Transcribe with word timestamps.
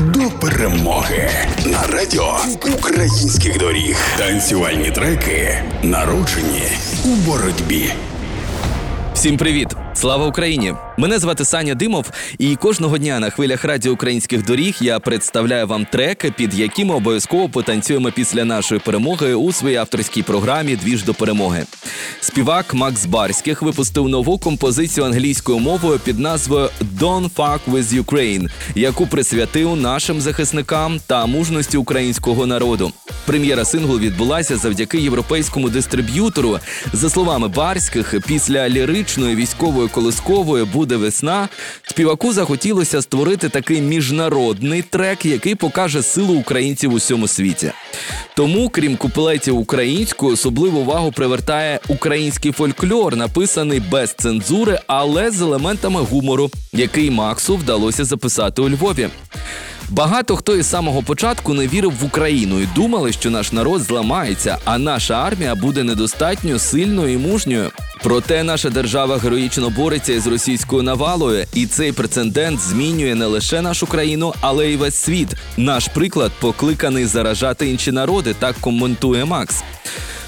до 0.00 0.30
перемоги 0.30 1.30
на 1.66 1.86
радіо 1.86 2.36
українських 2.78 3.58
доріг. 3.58 3.96
Танцювальні 4.18 4.90
треки 4.90 5.62
народжені 5.82 6.62
у 7.04 7.08
боротьбі. 7.08 7.92
Всім 9.14 9.36
привіт! 9.36 9.83
Слава 9.94 10.26
Україні! 10.26 10.74
Мене 10.96 11.18
звати 11.18 11.44
Саня 11.44 11.74
Димов, 11.74 12.10
і 12.38 12.56
кожного 12.56 12.98
дня 12.98 13.20
на 13.20 13.30
хвилях 13.30 13.64
радіо 13.64 13.92
українських 13.92 14.44
доріг 14.44 14.76
я 14.80 15.00
представляю 15.00 15.66
вам 15.66 15.84
треки, 15.84 16.30
під 16.30 16.54
які 16.54 16.84
ми 16.84 16.94
обов'язково 16.94 17.48
потанцюємо 17.48 18.10
після 18.12 18.44
нашої 18.44 18.80
перемоги 18.80 19.34
у 19.34 19.52
своїй 19.52 19.76
авторській 19.76 20.22
програмі 20.22 20.76
Двіж 20.76 21.04
до 21.04 21.14
перемоги. 21.14 21.64
Співак 22.20 22.74
Макс 22.74 23.06
Барських 23.06 23.62
випустив 23.62 24.08
нову 24.08 24.38
композицію 24.38 25.06
англійською 25.06 25.58
мовою 25.58 25.98
під 26.04 26.18
назвою 26.18 26.70
«Don't 27.00 27.30
fuck 27.30 27.60
with 27.68 28.02
Ukraine», 28.04 28.48
яку 28.74 29.06
присвятив 29.06 29.76
нашим 29.76 30.20
захисникам 30.20 31.00
та 31.06 31.26
мужності 31.26 31.76
українського 31.76 32.46
народу. 32.46 32.92
Прем'єра 33.26 33.64
синглу 33.64 33.98
відбулася 33.98 34.56
завдяки 34.56 34.98
європейському 34.98 35.68
дистриб'ютору. 35.68 36.58
За 36.92 37.10
словами 37.10 37.48
Барських, 37.48 38.14
після 38.26 38.68
ліричної 38.68 39.36
військової 39.36 39.88
колискової 39.88 40.64
буде 40.64 40.96
весна. 40.96 41.48
Співаку 41.82 42.32
захотілося 42.32 43.02
створити 43.02 43.48
такий 43.48 43.80
міжнародний 43.80 44.82
трек, 44.82 45.24
який 45.24 45.54
покаже 45.54 46.02
силу 46.02 46.34
українців 46.34 46.92
у 46.92 46.96
всьому 46.96 47.28
світі. 47.28 47.72
Тому, 48.36 48.68
крім 48.68 48.96
куплетів 48.96 49.58
українською, 49.58 50.32
особливу 50.32 50.78
увагу 50.78 51.12
привертає 51.12 51.80
український 51.88 52.52
фольклор, 52.52 53.16
написаний 53.16 53.80
без 53.80 54.12
цензури, 54.12 54.80
але 54.86 55.30
з 55.30 55.40
елементами 55.40 56.00
гумору, 56.00 56.50
який 56.72 57.10
Максу 57.10 57.56
вдалося 57.56 58.04
записати 58.04 58.62
у 58.62 58.68
Львові. 58.68 59.08
Багато 59.88 60.36
хто 60.36 60.56
із 60.56 60.70
самого 60.70 61.02
початку 61.02 61.54
не 61.54 61.66
вірив 61.68 61.92
в 62.00 62.04
Україну 62.04 62.60
і 62.60 62.66
думали, 62.74 63.12
що 63.12 63.30
наш 63.30 63.52
народ 63.52 63.82
зламається, 63.82 64.58
а 64.64 64.78
наша 64.78 65.14
армія 65.14 65.54
буде 65.54 65.82
недостатньо 65.82 66.58
сильною 66.58 67.14
і 67.14 67.18
мужньою. 67.18 67.70
Проте 68.02 68.42
наша 68.42 68.70
держава 68.70 69.18
героїчно 69.18 69.70
бореться 69.70 70.12
із 70.12 70.26
російською 70.26 70.82
навалою, 70.82 71.46
і 71.54 71.66
цей 71.66 71.92
прецедент 71.92 72.60
змінює 72.60 73.14
не 73.14 73.26
лише 73.26 73.62
нашу 73.62 73.86
країну, 73.86 74.34
але 74.40 74.70
й 74.70 74.76
весь 74.76 74.94
світ. 74.94 75.28
Наш 75.56 75.88
приклад 75.88 76.32
покликаний 76.40 77.06
заражати 77.06 77.70
інші 77.70 77.92
народи. 77.92 78.34
Так 78.38 78.56
коментує 78.60 79.24
Макс. 79.24 79.62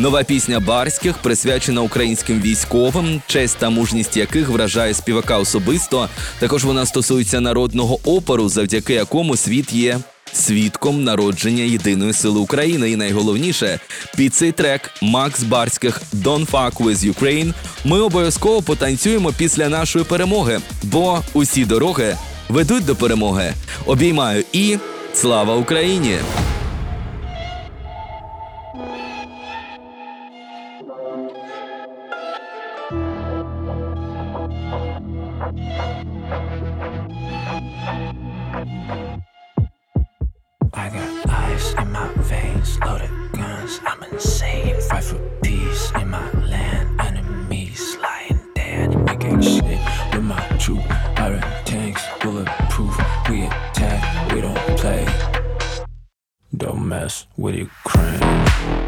Нова 0.00 0.22
пісня 0.24 0.60
Барських 0.60 1.18
присвячена 1.18 1.80
українським 1.80 2.40
військовим, 2.40 3.22
честь 3.26 3.58
та 3.58 3.70
мужність 3.70 4.16
яких 4.16 4.48
вражає 4.48 4.94
співака 4.94 5.38
особисто. 5.38 6.08
Також 6.38 6.64
вона 6.64 6.86
стосується 6.86 7.40
народного 7.40 7.98
опору, 8.04 8.48
завдяки 8.48 8.94
якому 8.94 9.36
світ 9.36 9.72
є 9.72 9.98
свідком 10.32 11.04
народження 11.04 11.62
єдиної 11.62 12.12
сили 12.12 12.40
України. 12.40 12.90
І 12.90 12.96
найголовніше 12.96 13.80
під 14.16 14.34
цей 14.34 14.52
трек 14.52 14.90
Макс 15.02 15.42
Барських 15.42 16.02
«Don't 16.14 16.50
fuck 16.50 16.72
with 16.72 17.14
Ukraine» 17.14 17.52
Ми 17.84 18.00
обов'язково 18.00 18.62
потанцюємо 18.62 19.32
після 19.38 19.68
нашої 19.68 20.04
перемоги, 20.04 20.60
бо 20.82 21.22
усі 21.32 21.64
дороги 21.64 22.16
ведуть 22.48 22.84
до 22.84 22.96
перемоги. 22.96 23.54
Обіймаю 23.86 24.44
і 24.52 24.78
слава 25.14 25.54
Україні! 25.56 26.16
I 35.48 35.52
got 40.90 41.30
ice 41.30 41.72
in 41.72 41.90
my 41.90 42.12
veins, 42.16 42.78
loaded 42.80 43.08
guns, 43.32 43.80
I'm 43.86 44.02
insane. 44.12 44.78
Fight 44.82 45.04
for 45.04 45.18
peace 45.42 45.90
in 45.92 46.10
my 46.10 46.30
land, 46.32 47.00
enemies 47.00 47.96
lying 47.96 48.38
dead. 48.54 48.94
Making 49.06 49.40
shit 49.40 49.80
with 50.12 50.22
my 50.22 50.46
troop, 50.58 50.84
iron 51.18 51.40
tanks, 51.64 52.02
bulletproof. 52.20 52.98
We 53.30 53.46
attack, 53.46 54.34
we 54.34 54.42
don't 54.42 54.58
play. 54.76 55.08
Don't 56.54 56.86
mess 56.86 57.26
with 57.38 57.54
Ukraine. 57.54 58.87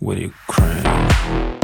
with 0.00 0.18
Ukraine. 0.18 1.63